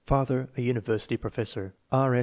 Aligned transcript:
Father 0.07 0.49
a 0.57 0.61
university 0.63 1.15
professor. 1.15 1.75
E. 1.93 1.95
S. 1.95 2.11